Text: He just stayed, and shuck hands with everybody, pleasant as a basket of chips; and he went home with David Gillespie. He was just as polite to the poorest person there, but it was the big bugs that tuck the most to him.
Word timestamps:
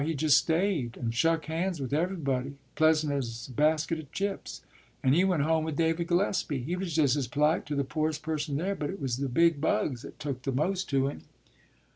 He 0.03 0.15
just 0.15 0.39
stayed, 0.39 0.97
and 0.97 1.13
shuck 1.13 1.45
hands 1.45 1.79
with 1.79 1.93
everybody, 1.93 2.55
pleasant 2.73 3.13
as 3.13 3.47
a 3.47 3.51
basket 3.51 3.99
of 3.99 4.11
chips; 4.11 4.63
and 5.03 5.13
he 5.13 5.23
went 5.23 5.43
home 5.43 5.63
with 5.63 5.75
David 5.77 6.07
Gillespie. 6.07 6.57
He 6.63 6.75
was 6.75 6.95
just 6.95 7.15
as 7.15 7.27
polite 7.27 7.67
to 7.67 7.75
the 7.75 7.83
poorest 7.83 8.23
person 8.23 8.57
there, 8.57 8.73
but 8.73 8.89
it 8.89 8.99
was 8.99 9.17
the 9.17 9.29
big 9.29 9.61
bugs 9.61 10.01
that 10.01 10.17
tuck 10.17 10.41
the 10.41 10.51
most 10.51 10.89
to 10.89 11.05
him. 11.07 11.21